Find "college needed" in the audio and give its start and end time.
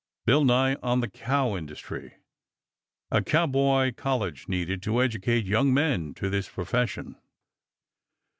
3.95-4.81